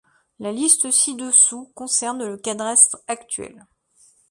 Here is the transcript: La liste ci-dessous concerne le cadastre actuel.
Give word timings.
La 0.39 0.51
liste 0.51 0.89
ci-dessous 0.89 1.71
concerne 1.75 2.23
le 2.25 2.35
cadastre 2.35 2.97
actuel. 3.05 3.67